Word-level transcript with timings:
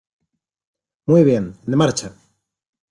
¡Muy 1.05 1.23
bien, 1.23 1.57
en 1.67 1.77
marcha! 1.77 2.15